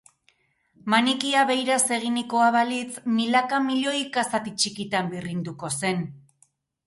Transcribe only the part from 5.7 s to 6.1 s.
zen.